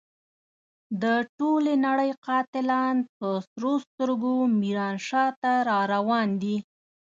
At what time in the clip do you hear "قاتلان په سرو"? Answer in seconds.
2.25-3.73